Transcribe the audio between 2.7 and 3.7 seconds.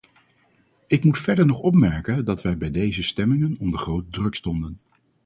deze stemmingen